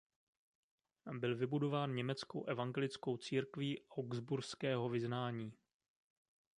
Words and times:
Byl 1.13 1.35
vybudován 1.37 1.95
německou 1.95 2.45
evangelickou 2.45 3.17
církví 3.17 3.85
augsburského 3.97 4.89
vyznání. 4.89 5.53